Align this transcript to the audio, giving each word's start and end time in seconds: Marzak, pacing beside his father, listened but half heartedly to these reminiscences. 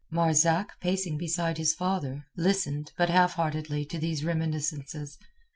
Marzak, 0.11 0.71
pacing 0.79 1.19
beside 1.19 1.59
his 1.59 1.75
father, 1.75 2.25
listened 2.35 2.91
but 2.97 3.07
half 3.11 3.33
heartedly 3.35 3.85
to 3.85 3.99
these 3.99 4.23
reminiscences. 4.25 5.19